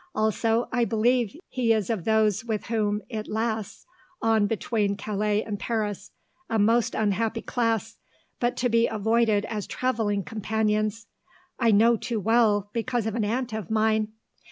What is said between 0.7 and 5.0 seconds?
I believe he is of those with whom it lasts on between